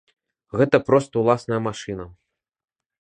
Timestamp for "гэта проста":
0.61-1.13